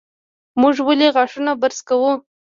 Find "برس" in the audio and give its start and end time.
1.61-1.79